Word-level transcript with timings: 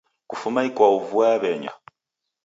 Kufuma 0.29 0.61
ikwau 0.69 0.97
vua 1.07 1.25
yaw'enya 1.31 1.73